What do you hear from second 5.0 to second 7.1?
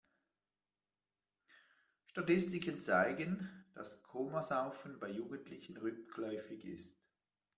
Jugendlichen rückläufig ist.